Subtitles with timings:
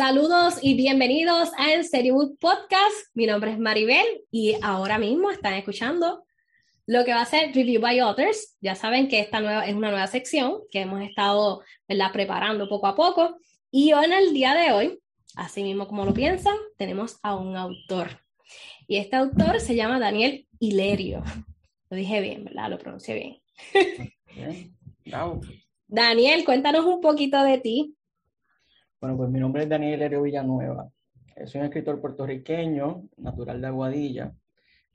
[0.00, 2.96] Saludos y bienvenidos a En Serio Book Podcast.
[3.12, 6.24] Mi nombre es Maribel y ahora mismo están escuchando
[6.86, 8.56] lo que va a ser Review by Authors.
[8.62, 11.60] Ya saben que esta nueva, es una nueva sección que hemos estado
[12.14, 13.36] preparando poco a poco.
[13.70, 14.98] Y hoy en el día de hoy,
[15.36, 18.22] así mismo como lo piensan, tenemos a un autor.
[18.88, 21.22] Y este autor se llama Daniel Hilerio.
[21.90, 22.70] Lo dije bien, ¿verdad?
[22.70, 23.36] Lo pronuncié bien.
[24.34, 24.74] bien.
[25.86, 27.96] Daniel, cuéntanos un poquito de ti.
[29.00, 30.90] Bueno, pues mi nombre es Daniel Hilerio Villanueva.
[31.46, 34.34] Soy un escritor puertorriqueño, natural de Aguadilla.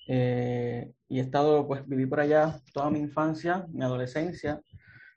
[0.08, 4.61] Eh, y he estado, pues viví por allá toda mi infancia, mi adolescencia.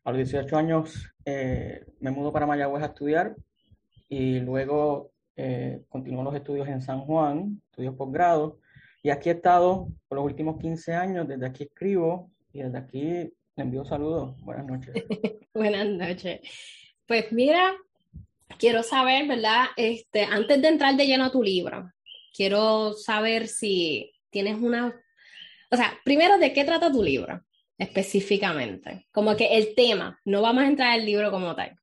[0.05, 3.37] A los 18 años eh, me mudo para Mayagüez a estudiar
[4.09, 8.59] y luego eh, continuó los estudios en San Juan, estudios posgrado.
[9.03, 13.03] Y aquí he estado por los últimos 15 años, desde aquí escribo y desde aquí
[13.03, 14.43] le envío saludos.
[14.43, 14.95] Buenas noches.
[15.53, 16.41] Buenas noches.
[17.07, 17.77] Pues mira,
[18.57, 19.67] quiero saber, ¿verdad?
[19.77, 21.93] Este, antes de entrar de lleno a tu libro,
[22.35, 24.95] quiero saber si tienes una,
[25.71, 27.45] o sea, primero, ¿de qué trata tu libro
[27.77, 29.07] específicamente?
[29.13, 31.77] Como que el tema, no vamos a entrar al libro como tal.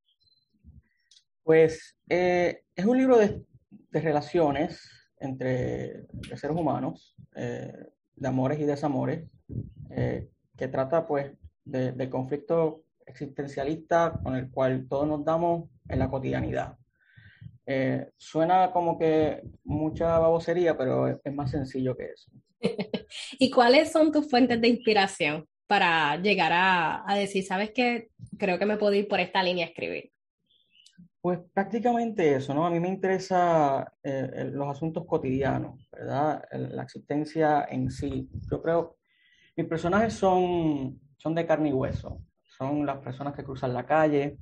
[1.44, 3.44] Pues eh, es un libro de,
[3.92, 6.06] relaciones entre
[6.36, 7.72] seres humanos, eh,
[8.16, 9.30] de amores y desamores,
[9.92, 11.32] eh, que trata pues
[11.64, 16.78] del conflicto existencialista con el cual todos nos damos en la cotidianidad.
[17.66, 22.32] Eh, suena como que mucha babosería, pero es, más sencillo que eso.
[23.40, 28.60] ¿Y cuáles son tus fuentes de inspiración para llegar a, a decir, sabes que creo
[28.60, 30.12] que me puedo ir por esta línea a escribir?
[31.26, 32.68] Pues prácticamente eso, ¿no?
[32.68, 36.44] A mí me interesa eh, los asuntos cotidianos, ¿verdad?
[36.52, 38.30] La existencia en sí.
[38.52, 38.98] Yo creo,
[39.58, 42.22] mis personajes son, son de carne y hueso.
[42.44, 44.38] Son las personas que cruzan la calle,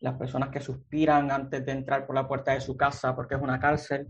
[0.00, 3.42] las personas que suspiran antes de entrar por la puerta de su casa porque es
[3.42, 4.06] una cárcel,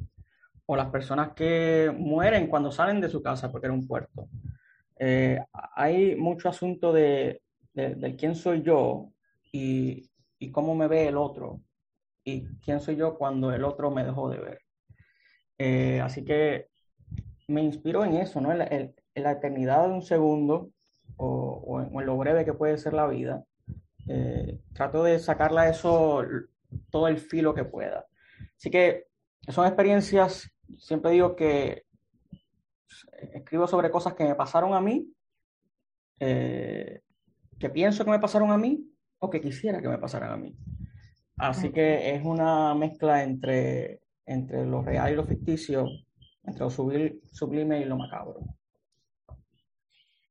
[0.71, 4.29] o las personas que mueren cuando salen de su casa porque era un puerto.
[4.99, 5.41] Eh,
[5.75, 7.41] hay mucho asunto de,
[7.73, 9.11] de, quién soy yo
[9.51, 11.63] y, y, cómo me ve el otro
[12.23, 14.61] y quién soy yo cuando el otro me dejó de ver.
[15.57, 16.67] Eh, así que
[17.47, 18.53] me inspiro en eso, ¿no?
[18.53, 20.71] En la, eternidad de un segundo
[21.17, 23.43] o, o en lo breve que puede ser la vida
[24.09, 26.25] eh, trato de sacarla eso
[26.91, 28.07] todo el filo que pueda.
[28.57, 29.09] Así que
[29.49, 31.85] son experiencias, siempre digo que
[33.33, 35.13] escribo sobre cosas que me pasaron a mí,
[36.21, 37.03] eh,
[37.59, 40.57] que pienso que me pasaron a mí o que quisiera que me pasaran a mí.
[41.37, 45.87] Así que es una mezcla entre, entre lo real y lo ficticio,
[46.45, 48.41] entre lo sublime y lo macabro.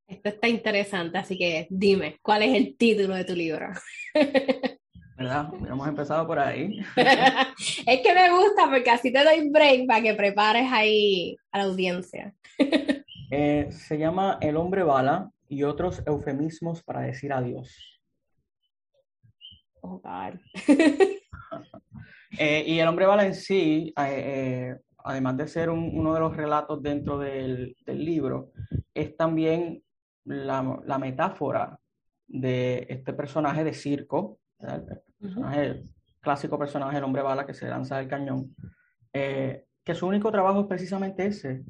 [0.08, 3.68] Esto está interesante, así que dime, ¿cuál es el título de tu libro?
[5.18, 5.50] ¿Verdad?
[5.68, 6.80] Hemos empezado por ahí.
[7.86, 11.64] es que me gusta porque así te doy break para que prepares ahí a la
[11.66, 12.34] audiencia.
[13.30, 18.00] Eh, se llama El hombre bala y otros eufemismos para decir adiós.
[19.82, 20.40] Oh, God.
[22.40, 26.82] Eh, y El hombre bala en sí, eh, además de ser uno de los relatos
[26.82, 28.54] dentro del, del libro,
[28.94, 29.84] es también
[30.28, 31.80] la, metáfora
[32.28, 35.90] de este personaje de circo, el,
[36.20, 38.56] clásico personaje, del hombre bala que se lanza del cañón,
[39.14, 41.64] eh, que su único trabajo es precisamente ese,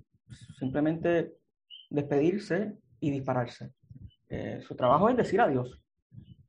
[0.57, 1.33] simplemente
[1.89, 3.71] despedirse y dispararse.
[4.29, 5.79] Eh, su trabajo es decir adiós.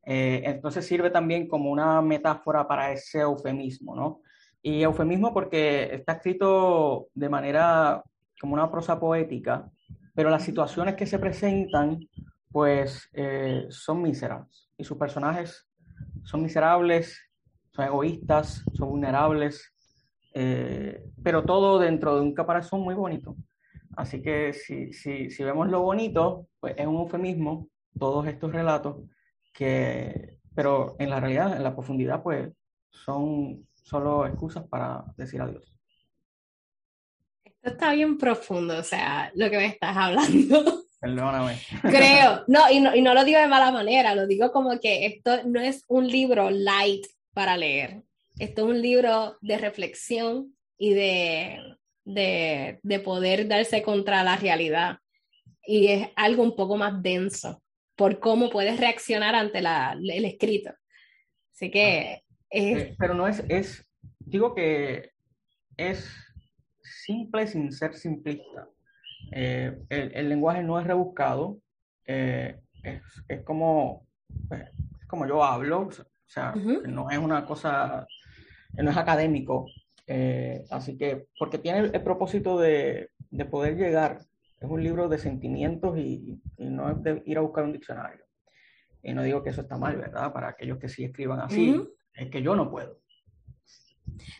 [0.04, 4.22] Eh, entonces sirve también como una metáfora para ese eufemismo, ¿no?
[4.62, 8.02] Y eufemismo porque está escrito de manera
[8.40, 9.70] como una prosa poética,
[10.18, 12.00] pero las situaciones que se presentan,
[12.50, 14.68] pues, eh, son miserables.
[14.76, 15.68] Y sus personajes
[16.24, 17.20] son miserables,
[17.70, 19.72] son egoístas, son vulnerables,
[20.34, 23.36] eh, pero todo dentro de un caparazón muy bonito.
[23.96, 28.96] Así que si, si, si vemos lo bonito, pues es un eufemismo todos estos relatos,
[29.54, 32.52] que, pero en la realidad, en la profundidad, pues
[32.90, 35.77] son solo excusas para decir adiós.
[37.68, 40.84] Está bien profundo, o sea, lo que me estás hablando.
[41.00, 41.56] Perdóname.
[41.82, 45.06] Creo, no y, no, y no lo digo de mala manera, lo digo como que
[45.06, 48.02] esto no es un libro light para leer.
[48.38, 51.60] esto es un libro de reflexión y de,
[52.04, 54.98] de, de poder darse contra la realidad.
[55.64, 57.62] Y es algo un poco más denso
[57.94, 60.72] por cómo puedes reaccionar ante la, el escrito.
[61.52, 62.22] Así que...
[62.50, 63.86] Eh, pero no es, es,
[64.20, 65.10] digo que
[65.76, 66.08] es
[67.04, 68.68] simple sin ser simplista.
[69.32, 71.60] Eh, el, el, lenguaje no es rebuscado,
[72.06, 74.06] eh, es, es, como,
[74.48, 74.62] pues,
[75.00, 75.90] es como yo hablo, o
[76.30, 78.06] sea, no es una cosa,
[78.74, 79.66] no es académico,
[80.06, 84.18] eh, así que, porque tiene el, el propósito de, de, poder llegar,
[84.60, 88.24] es un libro de sentimientos y, y, no es de ir a buscar un diccionario.
[89.02, 90.32] Y no digo que eso está mal, ¿verdad?
[90.32, 91.92] Para aquellos que sí escriban así, uh -huh.
[92.14, 92.98] es que yo no puedo.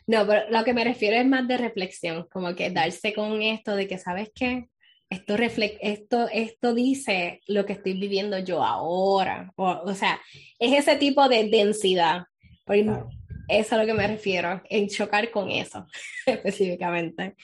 [0.06, 3.76] No, pero lo que me refiero es más de reflexión, como que darse con esto
[3.76, 4.68] de que, ¿sabes qué?
[5.10, 9.52] Esto, esto, esto dice lo que estoy viviendo yo ahora.
[9.56, 10.20] O, o sea,
[10.58, 12.24] es ese tipo de densidad.
[12.64, 13.08] Claro.
[13.48, 15.86] Eso es a lo que me refiero, en chocar con eso
[16.26, 17.34] específicamente.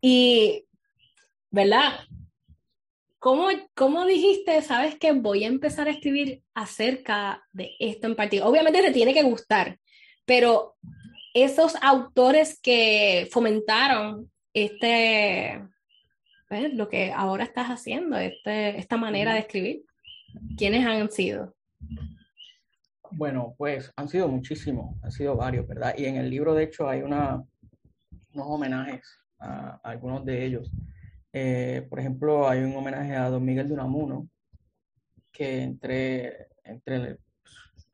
[0.00, 0.64] Y,
[1.50, 2.00] ¿verdad?
[3.20, 8.50] ¿Cómo, ¿Cómo dijiste, sabes que voy a empezar a escribir acerca de esto en particular?
[8.50, 9.78] Obviamente te tiene que gustar,
[10.24, 10.76] pero
[11.42, 15.62] esos autores que fomentaron este,
[16.72, 19.84] lo que ahora estás haciendo, este, esta manera de escribir,
[20.56, 21.54] ¿quiénes han sido?
[23.10, 25.94] Bueno, pues han sido muchísimos, han sido varios, ¿verdad?
[25.96, 27.42] Y en el libro, de hecho, hay una,
[28.34, 30.70] unos homenajes a, a algunos de ellos.
[31.32, 34.28] Eh, por ejemplo, hay un homenaje a don Miguel de Unamuno,
[35.32, 37.18] que entre, entre,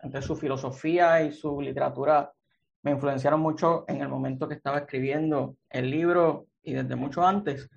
[0.00, 2.32] entre su filosofía y su literatura
[2.84, 7.68] me influenciaron mucho en el momento que estaba escribiendo el libro y desde mucho antes.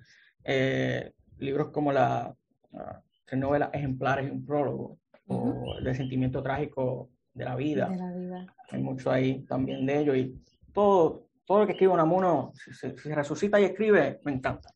[0.44, 2.34] Eh, libros como la,
[2.72, 3.02] la
[3.36, 5.74] novela Ejemplares y un prólogo, uh -huh.
[5.74, 7.88] o El de sentimiento trágico de la vida.
[7.88, 8.46] De la vida.
[8.70, 10.14] Hay mucho ahí también de ello.
[10.14, 10.40] Y
[10.72, 14.68] todo, todo lo que escribe Unamuno, si, si, si resucita y escribe, me encanta.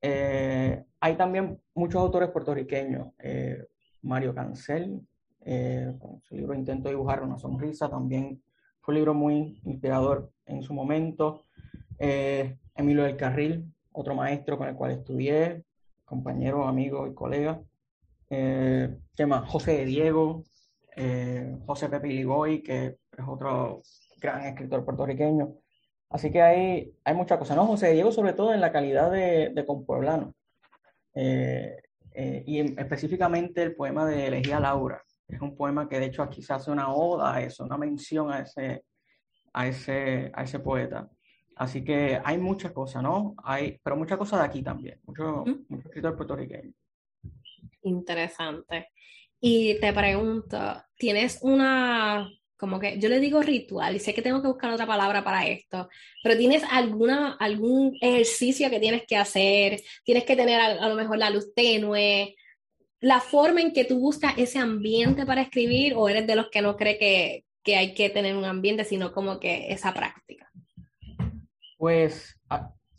[0.00, 3.08] Eh, hay también muchos autores puertorriqueños.
[3.18, 3.66] Eh,
[4.02, 5.00] Mario Cancel,
[5.40, 8.42] eh, con su libro Intento dibujar una sonrisa, también
[8.84, 11.46] fue un libro muy inspirador en su momento.
[11.98, 15.64] Eh, Emilio del Carril, otro maestro con el cual estudié,
[16.04, 17.62] compañero, amigo y colega.
[18.28, 19.48] Eh, ¿Qué más?
[19.48, 20.44] José de Diego,
[20.96, 23.80] eh, José Pepe Ligoy, que es otro
[24.20, 25.54] gran escritor puertorriqueño.
[26.10, 27.66] Así que hay, hay muchas cosas, ¿no?
[27.66, 30.34] José de Diego, sobre todo en la calidad de, de compueblano.
[31.14, 31.76] Eh,
[32.12, 35.02] eh, y específicamente el poema de Elegía Laura.
[35.28, 38.30] Es un poema que de hecho aquí se hace una oda a eso, una mención
[38.30, 38.84] a ese,
[39.52, 41.08] a ese, a ese poeta.
[41.56, 43.34] Así que hay muchas cosas, ¿no?
[43.42, 45.66] Hay, pero muchas cosas de aquí también, mucho, ¿Mm?
[45.68, 46.72] mucho escritor puertorriqueño.
[47.82, 48.88] Interesante.
[49.40, 50.58] Y te pregunto,
[50.96, 54.86] ¿tienes una, como que yo le digo ritual y sé que tengo que buscar otra
[54.86, 55.88] palabra para esto,
[56.22, 60.96] pero tienes alguna, algún ejercicio que tienes que hacer, tienes que tener a, a lo
[60.96, 62.34] mejor la luz tenue,
[63.04, 66.62] la forma en que tú buscas ese ambiente para escribir o eres de los que
[66.62, 70.50] no cree que, que hay que tener un ambiente, sino como que esa práctica?
[71.76, 72.40] Pues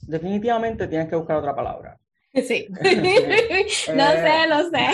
[0.02, 1.98] definitivamente tienes que buscar otra palabra.
[2.36, 4.86] Sí, no eh, sé, lo sé.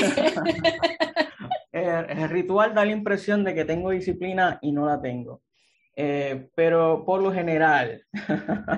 [1.72, 5.41] el, el, ritual da la impresión de que tengo disciplina y no la tengo.
[5.96, 8.06] Eh, pero por lo general,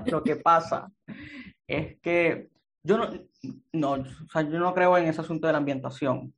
[0.06, 0.90] lo que pasa
[1.68, 2.48] es que
[2.84, 3.10] yo no,
[3.74, 6.34] no, o sea, yo no creo en ese asunto de la ambientación,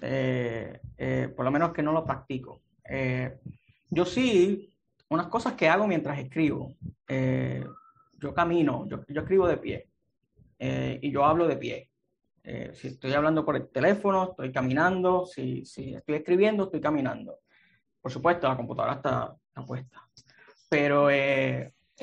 [0.00, 2.62] eh, eh, por lo menos que no lo practico.
[2.84, 3.38] Eh,
[3.90, 4.72] yo sí,
[5.08, 6.74] unas cosas que hago mientras escribo,
[7.08, 9.88] yo camino, yo, escribo de pie
[10.58, 11.90] y yo hablo de pie.
[12.74, 17.40] si estoy hablando por el teléfono, estoy caminando, si, si estoy escribiendo, estoy caminando.
[18.00, 20.08] Por supuesto, la computadora está, está puesta.
[20.68, 21.08] Pero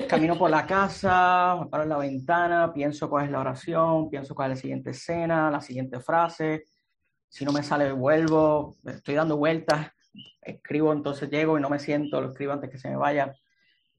[0.06, 4.34] camino por la casa, me paro en la ventana, pienso cuál es la oración, pienso
[4.34, 6.64] cuál es la siguiente escena, la siguiente frase.
[7.28, 9.90] Si no me sale, vuelvo, estoy dando vueltas,
[10.40, 13.34] escribo, entonces llego y no me siento, lo escribo antes que se me vaya.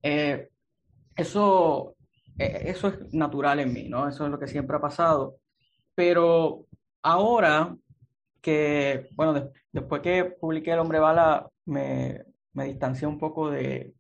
[0.02, 0.50] Eh,
[1.16, 1.96] eso,
[2.38, 4.08] eh, eso es natural en mí, ¿no?
[4.08, 5.38] Eso es lo que siempre ha pasado.
[5.96, 6.66] Pero
[7.04, 7.76] ahora
[8.42, 13.94] que, bueno, de, después que publiqué El Hombre Bala, me, me distancié un poco de,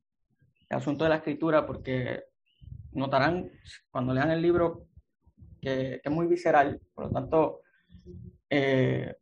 [0.69, 2.23] el asunto de la escritura porque
[2.91, 3.49] notarán
[3.89, 4.87] cuando lean el libro
[5.61, 7.61] que, que es muy visceral, por lo tanto
[8.49, 9.15] eh,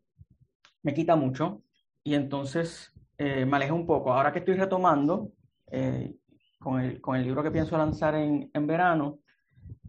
[0.83, 1.63] me quita mucho
[2.03, 4.13] y entonces eh, me alejé un poco.
[4.13, 5.31] Ahora que estoy retomando
[5.71, 6.15] eh,
[6.59, 9.19] con, el, con, el, libro que pienso lanzar en, en, verano,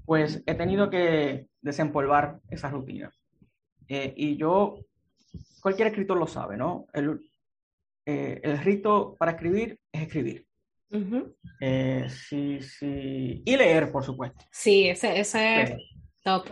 [0.04, 3.12] pues he tenido que desempolvar esa rutina.
[3.86, 4.78] Eh, y yo,
[5.60, 6.86] cualquier escritor lo sabe, ¿no?
[6.92, 7.20] El,
[8.06, 10.47] el rito para escribir es escribir
[11.60, 13.42] Eh, sí, sí.
[13.44, 14.44] Y leer, por supuesto.
[14.50, 15.34] Sí, ese, es
[16.22, 16.46] top.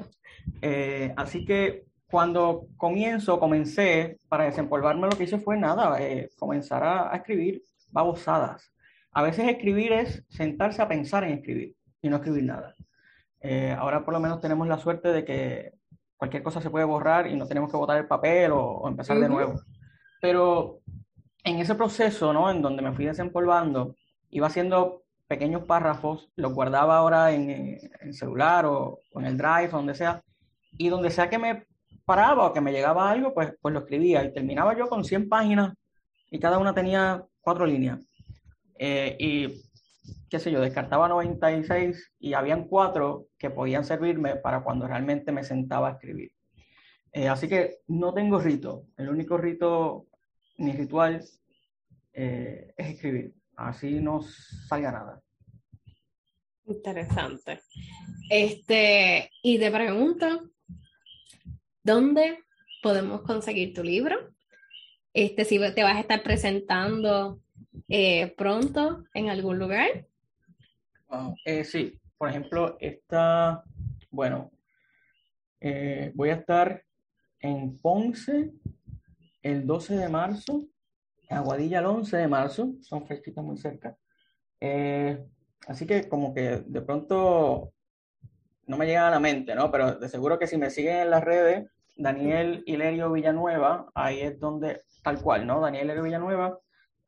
[0.62, 6.84] Eh, así que cuando comienzo, comencé, para desempolvarme, lo que hice fue nada, eh, comenzar
[6.84, 8.72] a, a, escribir babosadas.
[9.12, 12.74] A veces escribir es sentarse a pensar en escribir y no escribir nada.
[13.78, 15.72] ahora por lo menos tenemos la suerte de que
[16.16, 19.28] cualquier cosa se puede borrar y no tenemos que botar el papel o, empezar de
[19.28, 19.60] nuevo.
[20.20, 20.80] Pero
[21.44, 22.50] en ese proceso, ¿no?
[22.50, 23.94] En donde me fui desempolvando,
[24.30, 29.76] iba haciendo pequeños párrafos, los guardaba ahora en, el celular o, en el drive o
[29.76, 30.22] donde sea,
[30.78, 31.66] y donde sea que me
[32.04, 35.28] paraba o que me llegaba algo, pues, pues lo escribía y terminaba yo con 100
[35.28, 35.74] páginas
[36.30, 38.00] y cada una tenía cuatro líneas.
[38.78, 39.62] Eh, y
[40.28, 45.44] qué sé yo, descartaba 96 y habían cuatro que podían servirme para cuando realmente me
[45.44, 46.32] sentaba a escribir.
[47.12, 48.84] Eh, así que no tengo rito.
[48.96, 50.06] El único rito
[50.58, 51.24] ni ritual
[52.12, 53.34] eh, es escribir.
[53.56, 55.22] Así no salga nada.
[56.66, 57.60] Interesante.
[58.28, 60.50] Este, y te pregunto,
[61.82, 62.44] ¿dónde
[62.82, 64.16] podemos conseguir tu libro?
[65.12, 67.40] Este, si te vas a estar presentando
[67.88, 70.06] eh, pronto en algún lugar.
[71.44, 73.62] Eh, sí, por ejemplo, está,
[74.10, 74.50] bueno,
[75.60, 76.82] eh, voy a estar
[77.40, 78.52] en Ponce
[79.42, 80.66] el 12 de marzo,
[81.28, 83.96] Aguadilla el 11 de marzo, son fechas muy cerca.
[84.60, 85.24] Eh,
[85.66, 87.72] así que como que de pronto
[88.66, 89.70] no me llega a la mente, ¿no?
[89.70, 94.38] Pero de seguro que si me siguen en las redes, Daniel Hilerio Villanueva, ahí es
[94.38, 95.60] donde, tal cual, ¿no?
[95.60, 96.58] Daniel Hilerio Villanueva,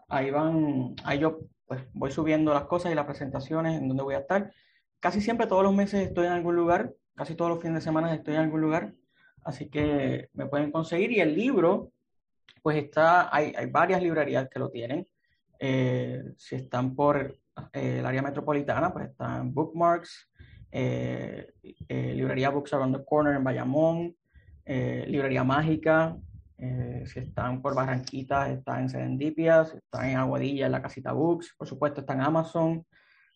[0.09, 4.15] ahí van, ahí yo pues voy subiendo las cosas y las presentaciones en donde voy
[4.15, 4.51] a estar.
[5.01, 8.15] Casi siempre todos los meses estoy en algún lugar, casi todos los fines de semana
[8.15, 8.95] estoy en algún lugar,
[9.45, 11.13] así que me pueden conseguir.
[11.13, 11.93] Y el libro,
[12.63, 15.07] pues está, hay, varias librerías que lo tienen.
[15.59, 17.37] Eh, si están por
[17.73, 20.29] eh, el área metropolitana, pues están Bookmarks,
[20.71, 21.53] eh,
[21.89, 24.17] librería Books Around the Corner en Bayamón,
[24.67, 26.17] librería Mágica,
[26.61, 31.13] eh, si están por Barranquitas, están en Serendipia, si están en Aguadilla, en la Casita
[31.13, 32.85] Books, por supuesto están en Amazon,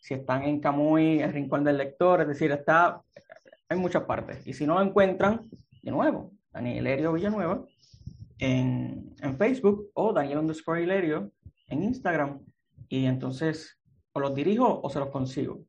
[0.01, 3.01] si están en Camuy, el Rincón del Lector, es decir, está
[3.69, 4.45] en muchas partes.
[4.45, 5.49] Y si no lo encuentran,
[5.83, 7.65] de nuevo, Daniel Hilerio Villanueva
[8.43, 11.33] en, Facebook o Daniel underscore Hilerio
[11.69, 12.45] en Instagram.
[12.89, 13.79] Y entonces
[14.13, 15.65] o los dirijo o se los consigo.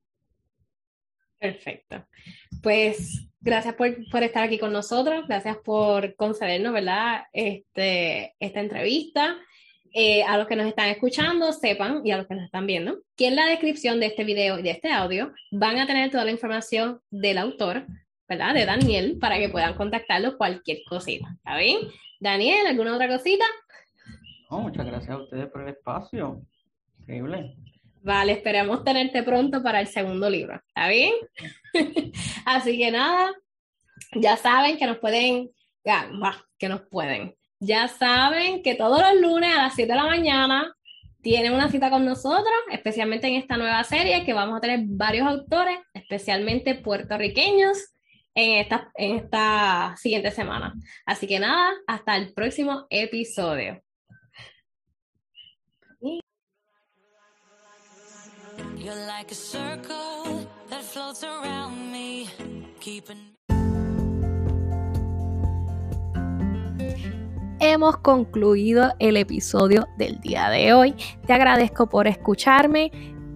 [1.40, 2.06] Perfecto.
[2.62, 3.88] Pues gracias por,
[4.24, 7.24] estar aquí con nosotros, gracias por concedernos, ¿verdad?
[7.32, 9.38] Este, esta entrevista.
[9.96, 13.04] Eh, a los que nos están escuchando, sepan, y a los que nos están viendo,
[13.16, 16.26] que en la descripción de este video y de este audio van a tener toda
[16.26, 17.86] la información del autor,
[18.28, 18.56] ¿verdad?
[18.56, 21.28] De Daniel, para que puedan contactarlo cualquier cosita.
[21.38, 21.78] ¿Está bien?
[22.24, 23.44] Daniel, ¿alguna otra cosita?
[24.50, 26.42] No, muchas gracias a ustedes por el espacio.
[27.02, 27.54] Increíble.
[28.02, 30.56] Vale, esperamos tenerte pronto para el segundo libro.
[30.56, 31.14] ¿Está bien?
[32.46, 33.34] Así que nada,
[34.14, 35.50] ya saben que nos pueden,
[35.84, 36.10] ya,
[36.58, 37.36] que nos pueden.
[37.60, 40.74] Ya saben que todos los lunes a las 7 de la mañana
[41.22, 45.28] tienen una cita con nosotros, especialmente en esta nueva serie que vamos a tener varios
[45.28, 47.94] autores, especialmente puertorriqueños,
[48.36, 50.74] en esta, en esta siguiente semana.
[51.06, 53.82] Así que nada, hasta el próximo episodio.
[67.60, 70.96] Hemos concluido el episodio del día de hoy.
[71.26, 72.92] Te agradezco por escucharme.